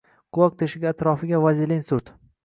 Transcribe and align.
Quloq 0.35 0.53
teshigi 0.61 0.87
atrofiga 0.91 1.41
vazelindan 1.43 1.85
surt. 1.89 2.11